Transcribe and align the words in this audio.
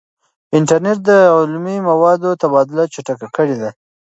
انټرنیټ 0.57 0.97
د 1.09 1.09
علمي 1.35 1.77
موادو 1.89 2.29
تبادله 2.41 2.83
چټکه 2.93 3.27
کړې 3.35 3.55
ده. 3.61 3.69